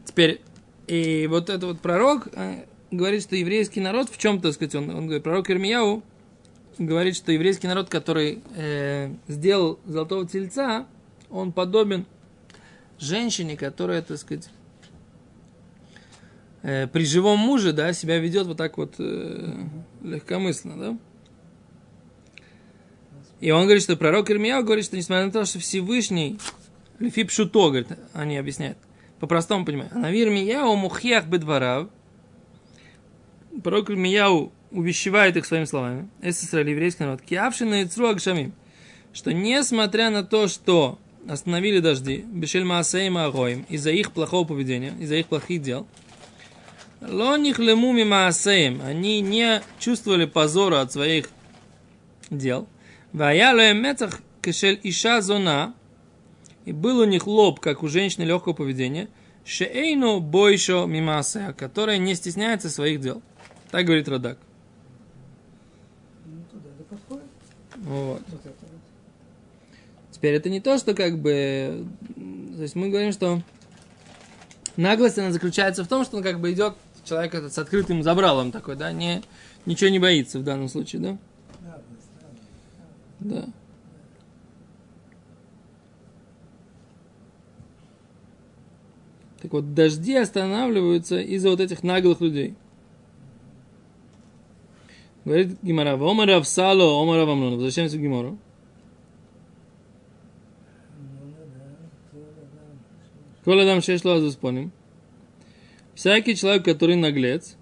Теперь, 0.05 0.41
и 0.87 1.27
вот 1.27 1.49
этот 1.49 1.63
вот 1.63 1.79
пророк 1.79 2.27
э, 2.33 2.65
говорит, 2.91 3.23
что 3.23 3.35
еврейский 3.35 3.81
народ 3.81 4.09
в 4.09 4.17
чем, 4.17 4.41
так 4.41 4.53
сказать, 4.53 4.75
он, 4.75 4.89
он 4.89 5.05
говорит, 5.05 5.23
пророк 5.23 5.49
Ирмияу 5.49 6.03
говорит, 6.77 7.15
что 7.15 7.31
еврейский 7.31 7.67
народ, 7.67 7.89
который 7.89 8.41
э, 8.55 9.13
сделал 9.27 9.79
золотого 9.85 10.27
тельца, 10.27 10.85
он 11.29 11.51
подобен 11.51 12.05
женщине, 12.99 13.57
которая, 13.57 14.01
так 14.01 14.17
сказать, 14.17 14.49
э, 16.61 16.87
при 16.87 17.05
живом 17.05 17.39
муже, 17.39 17.73
да, 17.73 17.93
себя 17.93 18.19
ведет 18.19 18.47
вот 18.47 18.57
так 18.57 18.77
вот 18.77 18.95
э, 18.99 19.53
легкомысленно, 20.03 20.77
да. 20.77 20.97
И 23.41 23.51
он 23.51 23.63
говорит, 23.63 23.83
что 23.83 23.97
пророк 23.97 24.31
Ирмияу 24.31 24.63
говорит, 24.63 24.85
что 24.85 24.97
несмотря 24.97 25.25
на 25.25 25.31
то, 25.31 25.45
что 25.45 25.59
Всевышний, 25.59 26.39
Лефип 26.99 27.29
Шуто, 27.29 27.67
говорит, 27.67 27.89
они 28.13 28.37
объясняют, 28.37 28.77
по-простому 29.19 29.65
понимаю, 29.65 29.89
Навир 29.93 30.29
Мияу 30.29 30.75
мухьях 30.75 31.25
бедварав, 31.25 31.87
пророк 33.63 33.89
Ирмияу 33.89 34.51
увещевает 34.71 35.37
их 35.37 35.45
своими 35.45 35.65
словами. 35.65 36.09
Эсэсраль, 36.21 36.69
еврейский 36.69 37.03
народ. 37.03 37.21
Киавшина 37.21 37.81
и 37.81 37.85
Агшамим. 37.85 38.53
Что 39.13 39.31
несмотря 39.31 40.09
на 40.09 40.23
то, 40.23 40.47
что 40.47 40.99
остановили 41.29 41.79
дожди, 41.79 42.25
Бешель 42.27 42.65
Маасейма 42.65 43.25
Агоим, 43.25 43.65
из-за 43.69 43.91
их 43.91 44.11
плохого 44.11 44.45
поведения, 44.45 44.93
из-за 44.99 45.15
их 45.15 45.27
плохих 45.27 45.61
дел, 45.61 45.87
Лоних 47.01 47.59
лемуми 47.59 48.03
Маасеем, 48.03 48.81
они 48.81 49.21
не 49.21 49.61
чувствовали 49.79 50.25
позора 50.25 50.81
от 50.81 50.91
своих 50.91 51.29
дел. 52.29 52.67
Вая 53.13 53.73
мецах 53.73 54.21
кешель 54.41 54.79
иша 54.83 55.21
зона, 55.21 55.73
и 56.65 56.71
был 56.71 56.99
у 56.99 57.05
них 57.05 57.27
лоб, 57.27 57.59
как 57.59 57.83
у 57.83 57.87
женщины 57.87 58.23
легкого 58.23 58.53
поведения, 58.53 59.07
шеэйну 59.45 60.19
бойшо 60.19 60.85
мимасея, 60.85 61.53
которая 61.53 61.97
не 61.97 62.15
стесняется 62.15 62.69
своих 62.69 62.99
дел. 63.01 63.21
Так 63.71 63.85
говорит 63.85 64.07
Радак. 64.09 64.39
Ну. 66.25 66.43
Вот. 67.77 68.21
Вот 68.27 68.41
это. 68.43 68.55
Теперь 70.11 70.33
это 70.35 70.49
не 70.49 70.59
то, 70.59 70.77
что 70.77 70.93
как 70.93 71.19
бы... 71.19 71.85
То 72.55 72.61
есть 72.61 72.75
мы 72.75 72.89
говорим, 72.89 73.11
что 73.11 73.41
наглость, 74.77 75.19
она 75.19 75.31
заключается 75.31 75.83
в 75.83 75.87
том, 75.87 76.03
что 76.03 76.17
он 76.17 76.23
как 76.23 76.39
бы 76.39 76.51
идет 76.51 76.75
человек 77.03 77.35
этот 77.35 77.53
с 77.53 77.57
открытым 77.59 78.01
забралом 78.01 78.51
такой, 78.51 78.75
да, 78.75 78.91
не, 78.91 79.21
ничего 79.65 79.89
не 79.89 79.99
боится 79.99 80.39
в 80.39 80.43
данном 80.43 80.69
случае, 80.69 81.01
да? 81.01 81.17
Да. 83.19 83.45
Так 89.45 89.53
вот, 89.53 89.75
дожди 89.75 90.15
останавливаются 90.15 91.19
из-за 91.19 91.51
вот 91.51 91.59
этих 91.59 91.83
наглых 91.83 92.19
людей. 92.19 92.55
Говорит 95.23 95.59
Гимара, 95.61 95.93
Омара 95.93 96.39
в 96.39 96.47
Сало, 96.47 96.99
Омара 96.99 97.25
в 97.25 97.29
Амнон. 97.29 97.53
Возвращаемся 97.53 97.99
к. 97.99 98.37
Коля 103.43 103.65
дам 103.65 103.83
шешло 103.83 104.13
азуспоним. 104.13 104.71
Всякий 105.93 106.35
человек, 106.35 106.65
который 106.65 106.95
наглец, 106.95 107.55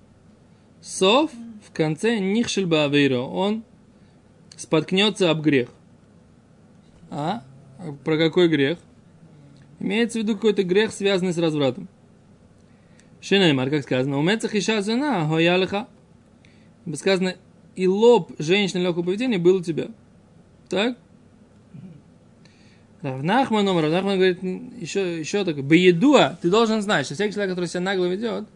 сов 0.79 1.31
в 1.67 1.73
конце 1.73 2.17
нихшель 2.19 2.65
баавейро, 2.65 3.19
он 3.19 3.65
споткнется 4.55 5.29
об 5.29 5.41
грех. 5.41 5.67
А? 7.09 7.43
Про 8.05 8.17
какой 8.17 8.47
грех? 8.47 8.77
Имеется 9.83 10.17
в 10.17 10.21
виду 10.21 10.35
какой-то 10.35 10.63
грех, 10.63 10.93
связанный 10.93 11.33
с 11.33 11.37
развратом. 11.37 11.89
Шинаймар, 13.19 13.69
как 13.69 13.83
сказано, 13.83 14.17
у 14.17 14.21
мецах 14.21 14.55
иша 14.55 14.81
зена, 14.81 15.27
хоялиха. 15.27 15.87
Сказано, 16.95 17.35
и 17.75 17.85
лоб 17.85 18.31
женщины 18.39 18.79
легкого 18.79 19.03
поведения 19.03 19.37
был 19.37 19.57
у 19.57 19.61
тебя. 19.61 19.89
Так? 20.69 20.97
Равнахман, 23.01 23.67
Равнахман 23.67 24.15
говорит 24.15 24.41
еще, 24.41 25.19
еще 25.19 25.43
такое. 25.43 25.63
Беедуа, 25.63 26.37
ты 26.41 26.49
должен 26.49 26.81
знать, 26.81 27.05
что 27.05 27.15
всякий 27.15 27.33
человек, 27.33 27.51
который 27.51 27.65
себя 27.67 27.81
нагло 27.81 28.05
ведет, 28.05 28.47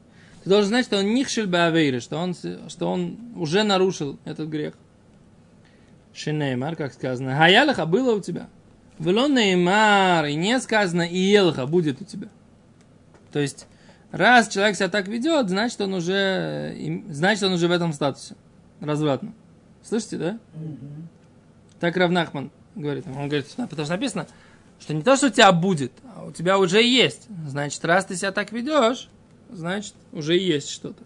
ты 0.46 0.50
должен 0.50 0.70
знать, 0.70 0.86
что 0.86 0.98
он 0.98 1.14
нихшель 1.14 1.48
баавейры, 1.48 2.00
что 2.00 2.18
он, 2.18 2.36
что 2.70 2.90
он 2.90 3.18
уже 3.36 3.64
нарушил 3.64 4.18
этот 4.24 4.48
грех. 4.48 4.76
Шинеймар, 6.14 6.78
как 6.78 6.94
сказано, 6.94 7.36
хаялаха 7.36 7.86
было 7.86 8.16
у 8.16 8.22
тебя. 8.22 8.48
Велон 9.00 9.36
неймар, 9.36 10.26
и 10.26 10.36
не 10.36 10.60
сказано, 10.60 11.04
и 11.04 11.18
елха 11.18 11.68
будет 11.68 12.02
у 12.02 12.06
тебя. 12.06 12.30
То 13.32 13.40
есть, 13.40 13.68
раз 14.12 14.48
человек 14.48 14.76
себя 14.76 14.90
так 14.90 15.08
ведет, 15.08 15.50
значит, 15.50 15.80
он 15.82 15.94
уже, 15.94 16.76
им- 16.78 17.06
значит, 17.14 17.44
он 17.44 17.54
уже 17.54 17.68
в 17.68 17.72
этом 17.72 17.94
статусе. 17.94 18.36
Развратно. 18.80 19.34
Слышите, 19.84 20.18
да? 20.18 20.40
Мгм. 20.56 21.08
Так 21.80 21.96
Равнахман 21.96 22.52
говорит. 22.76 23.06
Он 23.08 23.28
говорит, 23.28 23.48
«Да, 23.58 23.68
потому 23.68 23.86
что 23.86 23.96
написано, 23.96 24.28
что 24.80 24.94
не 24.94 25.02
то, 25.02 25.16
что 25.16 25.28
у 25.28 25.30
тебя 25.30 25.52
будет, 25.52 25.92
а 26.16 26.26
у 26.26 26.32
тебя 26.32 26.58
уже 26.58 26.84
есть. 26.84 27.28
Значит, 27.48 27.84
раз 27.86 28.06
ты 28.06 28.16
себя 28.16 28.32
так 28.32 28.52
ведешь, 28.52 29.10
значит, 29.52 29.94
уже 30.12 30.38
есть 30.38 30.70
что-то. 30.70 31.04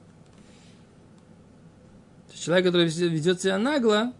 Человек, 2.34 2.66
который 2.68 2.88
ведет 2.88 3.42
себя 3.42 3.58
нагло, 3.58 4.14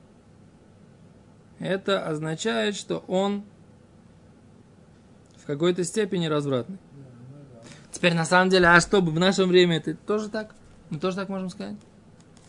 это 1.60 2.06
означает, 2.06 2.76
что 2.76 3.04
он 3.08 3.44
в 5.42 5.46
какой-то 5.46 5.84
степени 5.84 6.28
развратный. 6.28 6.78
Теперь, 7.92 8.14
на 8.14 8.26
самом 8.26 8.50
деле, 8.50 8.68
а 8.68 8.80
что, 8.80 9.02
в 9.02 9.20
нашем 9.20 9.50
время 9.50 9.78
это 9.78 9.96
тоже 9.96 10.30
так? 10.30 10.56
Мы 10.90 11.00
тоже 11.00 11.18
так 11.18 11.30
можем 11.30 11.50
сказать? 11.50 11.76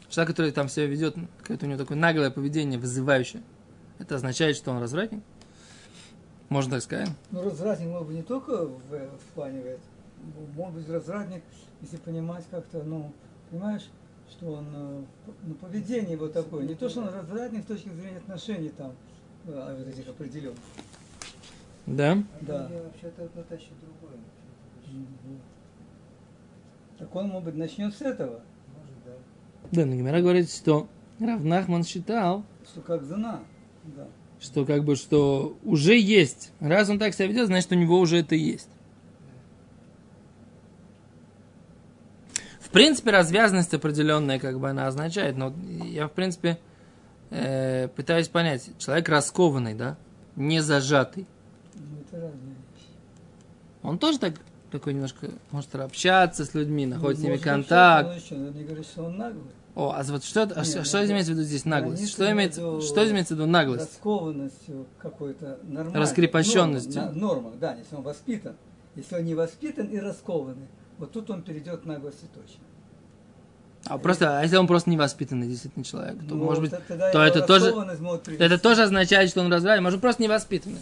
Человек, 0.09 0.35
который 0.35 0.53
там 0.53 0.69
себя 0.69 0.87
ведет, 0.87 1.17
какое-то 1.41 1.67
у 1.67 1.69
него 1.69 1.79
такое 1.79 1.97
наглое 1.97 2.31
поведение, 2.31 2.79
вызывающее, 2.79 3.43
это 3.99 4.17
означает, 4.17 4.57
что 4.57 4.71
он 4.71 4.81
развратник? 4.81 5.23
Можно 6.49 6.73
так 6.73 6.83
сказать? 6.83 7.09
Ну, 7.31 7.43
развратник 7.43 7.89
мог 7.89 8.07
бы 8.07 8.13
не 8.13 8.23
только 8.23 8.67
в, 8.67 8.81
в 8.91 9.35
плане. 9.35 9.79
Мог 10.55 10.73
быть 10.73 10.89
развратник, 10.89 11.43
если 11.81 11.97
понимать 11.97 12.45
как-то, 12.51 12.83
ну, 12.83 13.13
понимаешь, 13.51 13.89
что 14.31 14.53
он, 14.53 14.67
э, 14.73 15.05
ну, 15.45 15.55
поведение 15.55 16.17
вот 16.17 16.33
такое. 16.33 16.65
Не 16.65 16.75
то, 16.75 16.89
что 16.89 17.01
он 17.01 17.09
развратник 17.09 17.65
с 17.65 17.67
точки 17.67 17.89
зрения 17.89 18.19
отношений 18.19 18.69
там, 18.69 18.93
э, 19.47 19.77
вот 19.79 19.89
этих 19.89 20.09
определенных. 20.09 20.59
Да? 21.87 22.23
Да. 22.41 22.69
Вообще-то 22.85 23.29
Наташа 23.35 23.71
другое. 23.81 24.19
Так 26.99 27.15
он, 27.17 27.29
может 27.29 27.45
быть, 27.47 27.57
начнет 27.57 27.95
с 27.95 28.01
этого, 28.03 28.41
Может, 28.77 29.05
да. 29.05 29.13
Да, 29.73 29.87
но 29.87 29.95
Гимера 29.97 30.21
говорит, 30.21 30.51
что 30.51 30.87
Равнахман 31.19 31.85
считал, 31.85 32.45
что 32.71 32.81
как 32.81 33.05
жена. 33.05 33.41
Да. 33.85 34.07
что 34.39 34.65
как 34.65 34.85
бы, 34.85 34.95
что 34.95 35.57
уже 35.65 35.99
есть. 35.99 36.53
Раз 36.61 36.89
он 36.89 36.99
так 37.01 37.15
себя 37.15 37.27
ведет, 37.27 37.47
значит, 37.47 37.73
у 37.73 37.75
него 37.75 37.99
уже 37.99 38.19
это 38.19 38.37
есть. 38.37 38.69
В 42.61 42.71
принципе, 42.71 43.11
развязанность 43.11 43.75
определенная, 43.75 44.39
как 44.39 44.59
бы 44.61 44.71
она 44.71 44.87
означает, 44.87 45.37
но 45.37 45.53
я, 45.85 46.07
в 46.07 46.13
принципе, 46.13 46.59
э, 47.31 47.89
пытаюсь 47.89 48.29
понять, 48.29 48.71
человек 48.79 49.09
раскованный, 49.09 49.75
да, 49.75 49.99
не 50.37 50.63
зажатый, 50.63 51.27
Ну, 51.75 51.81
это 51.83 51.85
разные 51.85 52.01
вещи. 52.01 52.02
Он 53.83 53.99
тоже 53.99 54.19
так, 54.19 54.35
такой 54.71 54.95
немножко 54.95 55.31
может 55.51 55.75
общаться 55.75 56.45
с 56.45 56.55
людьми, 56.55 56.87
находит 56.87 57.21
с 57.21 57.23
ними 57.23 57.37
контакт. 57.37 58.17
еще 58.17 58.37
не 58.37 58.65
говорит, 58.65 58.87
что 58.87 59.05
он 59.05 59.17
наглый. 59.17 59.45
О, 59.75 59.95
а 59.97 60.03
вот 60.03 60.23
что, 60.23 60.43
а 60.43 60.47
Не, 60.47 60.65
что, 60.65 60.79
ну, 60.79 60.85
что 60.85 61.07
имеется 61.07 61.33
в 61.33 61.35
виду 61.35 61.45
здесь 61.45 61.65
наглость? 61.65 62.11
Что 62.11 62.31
имеется, 62.31 62.81
что 62.83 63.11
имеется 63.11 63.35
в 63.35 63.39
виду 63.39 63.49
наглость? 63.49 63.87
Раскованностью 63.87 64.87
какой-то 64.99 65.59
нормальной. 65.63 66.01
Раскрепощенностью. 66.01 67.03
Норма, 67.03 67.19
норма, 67.19 67.53
да, 67.59 67.75
если 67.77 67.97
он 67.97 68.03
воспитан. 68.03 68.55
Если 68.95 69.17
он 69.17 69.25
не 69.25 69.35
воспитан 69.35 69.87
и 69.87 69.99
раскованный, 69.99 70.69
вот 70.99 71.13
тут 71.13 71.31
он 71.31 71.43
перейдет 71.43 71.81
к 71.81 71.85
наглости 71.87 72.27
точно. 72.35 72.61
А 73.87 73.99
просто, 73.99 74.39
а 74.39 74.43
если 74.43 74.57
он 74.57 74.67
просто 74.67 74.91
невоспитанный 74.91 75.49
действительно 75.49 75.85
человек, 75.85 76.19
то 76.19 76.35
Ну, 76.35 76.45
может 76.45 76.63
быть, 76.63 76.71
то 76.71 77.23
это 77.23 77.41
тоже, 77.43 77.75
это 78.39 78.59
тоже 78.59 78.83
означает, 78.83 79.31
что 79.31 79.41
он 79.41 79.51
развратный, 79.51 79.83
может 79.83 80.01
просто 80.01 80.23
невоспитанный. 80.23 80.81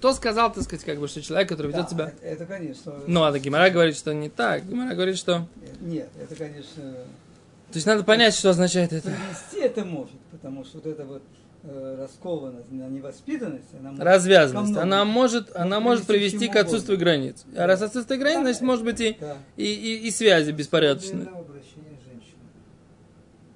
Кто 0.00 0.14
сказал, 0.14 0.50
так 0.50 0.62
сказать, 0.64 0.82
как 0.86 0.98
бы, 0.98 1.08
что 1.08 1.20
человек, 1.20 1.50
который 1.50 1.66
ведет 1.68 1.82
Да, 1.84 1.88
себя... 1.90 2.04
Это, 2.22 2.24
это, 2.24 2.46
конечно. 2.46 2.94
Ну, 3.06 3.22
а 3.22 3.38
Гимара 3.38 3.68
говорит, 3.68 3.94
что 3.98 4.14
не 4.14 4.30
так. 4.30 4.64
Гимара 4.66 4.94
говорит, 4.94 5.18
что... 5.18 5.46
Нет, 5.82 6.08
это, 6.18 6.34
конечно, 6.36 6.82
То 6.82 7.74
есть 7.74 7.86
надо 7.86 8.02
понять, 8.02 8.34
что 8.34 8.48
означает 8.48 8.94
это. 8.94 9.10
привести 9.10 9.60
это 9.60 9.84
может, 9.84 10.18
потому 10.30 10.64
что 10.64 10.78
вот 10.78 10.86
эта 10.86 11.04
вот 11.04 11.22
э, 11.64 11.96
раскованность, 12.00 12.70
невоспитанность, 12.70 13.66
она 13.78 13.90
может 13.90 14.02
Развязанность. 14.04 14.78
Она 14.78 15.04
может, 15.04 15.54
она 15.54 15.80
может 15.80 16.06
привести 16.06 16.48
к 16.48 16.56
отсутствию 16.56 16.96
угодно. 16.96 17.12
границ. 17.18 17.44
А 17.54 17.66
раз 17.66 17.82
отсутствие 17.82 18.18
границ, 18.18 18.40
значит, 18.40 18.62
может 18.62 18.86
быть 18.86 19.00
и, 19.02 19.18
Да. 19.20 19.36
и, 19.58 19.64
и, 19.66 20.08
и 20.08 20.10
связи 20.10 20.50
беспорядочные. 20.52 21.24
Особенно 21.24 21.38
обращение 21.40 21.98
женщины. 22.10 22.40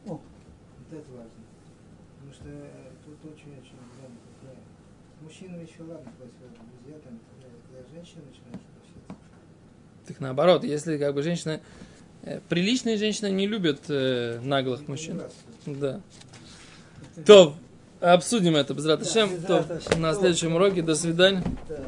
О. 0.04 0.10
Вот 0.10 0.20
это 0.92 1.10
важно. 1.10 1.30
Потому 2.20 2.34
что 2.34 2.44
э, 2.44 2.90
тут 3.06 3.32
очень-очень 3.32 3.78
важно 3.96 4.18
такое. 4.40 4.56
Мужчинам 5.22 5.53
еще 5.64 5.80
ладно, 5.80 6.10
друзья 6.18 6.98
там, 7.02 7.18
когда, 7.40 7.88
женщина 7.94 8.22
начинает 8.28 8.60
обращаться. 8.70 9.16
Так 10.06 10.20
наоборот, 10.20 10.64
если 10.64 10.98
как 10.98 11.14
бы 11.14 11.22
женщина... 11.22 11.60
э, 12.22 12.40
Приличные 12.48 12.96
женщины 12.98 13.30
не 13.30 13.46
любят 13.46 13.80
э, 13.88 14.40
наглых 14.42 14.86
мужчин. 14.88 15.22
Да. 15.66 16.00
То, 17.26 17.54
обсудим 18.00 18.56
это 18.56 18.74
без 18.74 18.84
Раташем. 18.86 19.34
без 19.34 19.44
То, 19.44 19.58
Рат 19.58 19.70
Ашем. 19.70 20.00
на 20.02 20.14
следующем 20.14 20.54
уроке. 20.54 20.82
До 20.82 20.94
свидания. 20.94 21.42
Да. 21.68 21.80